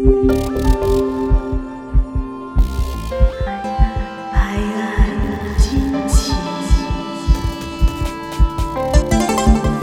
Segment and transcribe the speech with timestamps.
[0.00, 0.06] 拍
[4.32, 5.06] 案
[5.58, 6.32] 惊奇，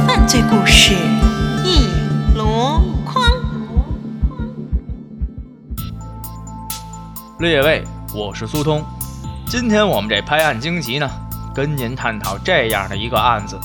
[0.07, 0.95] 犯罪故事
[1.63, 1.87] 一
[2.35, 3.23] 箩筐。
[7.37, 7.83] 列位，
[8.15, 8.83] 我是苏通。
[9.45, 11.07] 今天我们这拍案惊奇呢，
[11.53, 13.55] 跟您探讨这样的一个案子：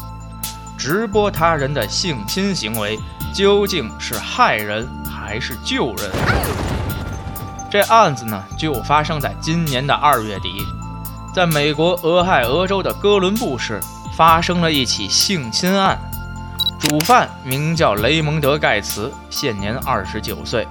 [0.77, 2.99] 直播他人的性侵行为
[3.33, 4.87] 究竟是害人
[5.33, 6.11] 还是旧人？
[7.71, 10.63] 这案子呢，就发生在今年的二月底，
[11.35, 13.81] 在美国俄亥俄州的哥伦布市
[14.15, 15.99] 发生了一起性侵案，
[16.79, 20.69] 主犯名叫雷蒙德·盖茨，现年二十九岁。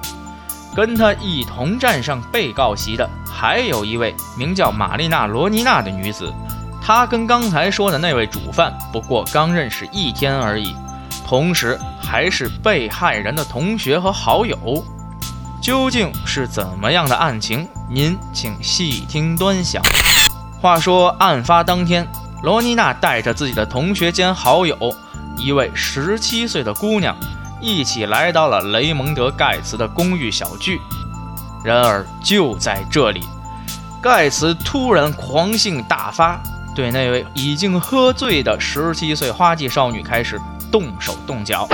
[0.76, 6.32] 跟他一同站上被告席的还有一位名叫玛丽娜·罗尼娜的女子，
[6.80, 10.76] 她跟刚才说的那位主犯不过刚认识一天而已，
[11.32, 14.84] 同时还是被害人的同学和好友。
[15.62, 17.66] 究竟是怎么样的案情？
[17.90, 19.82] 您请细听端详。
[20.62, 22.06] 话说，案发当天，
[22.44, 24.78] 罗妮娜带着自己的同学兼好友，
[25.38, 27.16] 一位十七岁的姑娘。
[27.62, 30.82] 一起来到了雷蒙德·盖茨的公寓小聚。
[31.64, 33.22] 然而就在这里，
[34.02, 36.38] 盖茨突然狂性大发，
[36.76, 40.38] 对那位已经喝醉的十七岁花季少女开始
[40.72, 41.68] 动手动脚。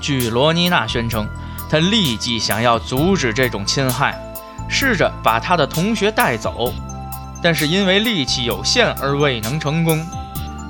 [0.00, 1.28] 据罗妮娜宣称，
[1.68, 4.18] 她立即想要阻止这种侵害，
[4.68, 6.72] 试着把她的同学带走，
[7.42, 10.04] 但是因为力气有限而未能成功。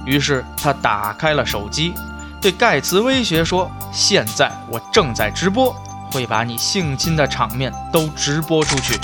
[0.05, 1.95] 于是她打开了手机。
[2.43, 5.77] 对盖茨威胁说：“现在我正在直播，
[6.11, 8.99] 会把你性侵的场面都直播出去。”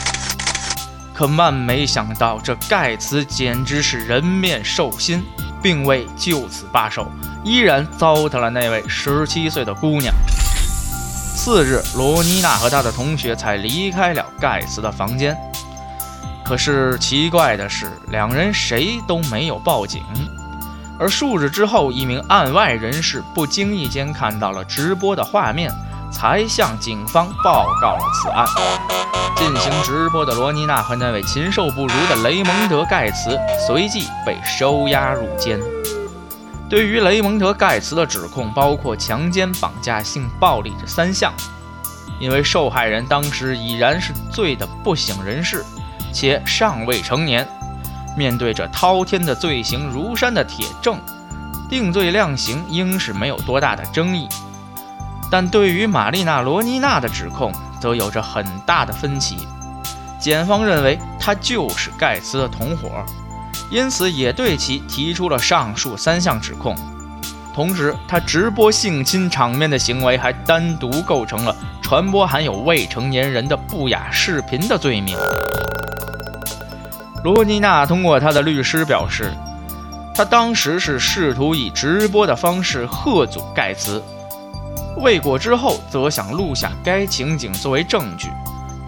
[1.12, 5.22] 可万没想到，这盖茨简直是人面兽心，
[5.66, 7.10] 并未就此罢手，
[7.42, 10.14] 依然糟蹋了那位十七岁的姑娘。
[11.34, 15.36] 次日，罗妮娜和她的同学才离开了盖茨的房间。
[16.44, 20.04] 可是奇怪的是，两人谁都没有报警。
[21.00, 25.68] 而数日之后，一名案外人士不经意间看到了直播的画面，
[26.16, 28.46] 才向警方报告了此案。
[29.36, 35.60] 进行直播的罗妮娜和那位禽兽不如的雷蒙德·盖茨随即被收押入监。
[36.70, 41.30] 对于雷蒙德·盖茨的指控，包括强奸、绑架、性暴力这三项。
[42.18, 45.62] 因为受害人当时已然是醉得不省人事，
[46.14, 47.46] 且尚未成年。
[48.16, 50.98] 面对着滔天的罪行如山的铁证，
[51.68, 54.26] 定罪量刑应是没有多大的争议。
[55.30, 59.36] 但对于玛丽娜·罗妮娜的指控，则有着很大的分歧。
[60.18, 62.90] 检方认为她就是盖茨的同伙，
[63.70, 66.74] 因此也对其提出了上述三项指控。
[67.54, 75.16] 同时，她直播性侵场面的行为还单独构成了传播含有未成年人的不雅视频的罪名。
[77.24, 79.32] 罗妮娜通过她的律师表示，
[80.14, 84.02] 她当时是试图以直播的方式喝阻盖茨，
[84.96, 88.30] 未果之后，则想录下该情景作为证据，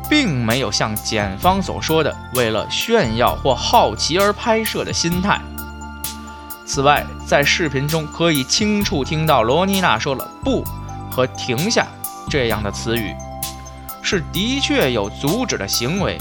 [0.08, 5.40] 并没有像检方所说的为了炫耀或好奇而拍摄的心态。
[6.64, 10.64] 此外，在视频中可以清楚听到罗妮娜说了“不”
[11.10, 11.86] 和“停下”
[12.28, 13.14] 这样的词语，
[14.02, 16.18] 是的确有阻止的行为。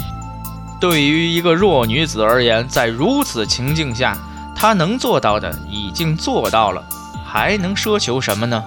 [0.79, 4.17] 对于一个弱女子而言，在如此情境下，
[4.55, 6.83] 她能做到的已经做到了，
[7.25, 8.63] 还能奢求什么呢？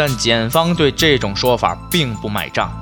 [0.00, 2.72] 但检方对这种说法并不买账，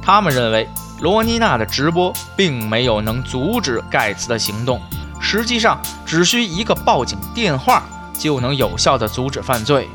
[0.00, 0.68] 他们认为
[1.00, 4.80] 罗妮娜的直播并没有能阻止盖茨的行动，
[5.20, 7.82] 实际上只需一个报警电话
[8.16, 9.88] 就能有效地阻止犯罪。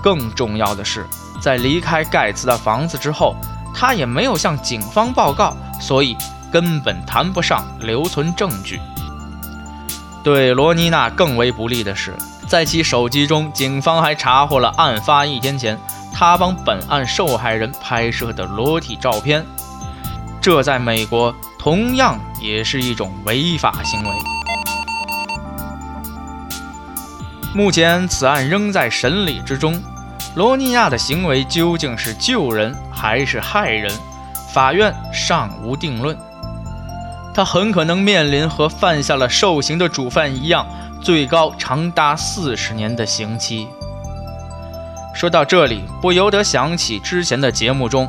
[0.00, 1.04] 更重要的是，
[1.40, 3.34] 在离开盖茨的房子之后，
[3.74, 6.16] 他也没有向警方报告，所以。
[6.52, 8.78] 根本谈不上留存证据。
[10.22, 12.14] 对罗妮娜更为不利的是，
[12.46, 15.76] 在其手机中，警方还查获了案发一天前
[16.12, 19.44] 他帮本案受害人拍摄的裸体照片。
[20.40, 24.10] 这在美国同样也是一种违法行为。
[27.54, 29.82] 目前此案仍在审理之中，
[30.36, 33.92] 罗妮娜的行为究竟是救人还是害人，
[34.54, 36.16] 法院尚无定论。
[37.34, 40.66] 他很可能面临和犯下了受刑的主犯一样，
[41.00, 43.66] 最高长达四十年的刑期。
[45.14, 48.08] 说到这里，不由得想起之前的节目中，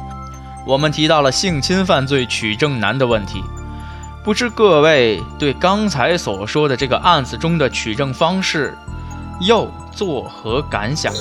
[0.66, 3.44] 我们提到了性侵犯罪取证难的问题。
[4.24, 8.78] 不知各位对刚才所说的这个案子中的取证方式，
[9.42, 11.20] 又作何感想呢？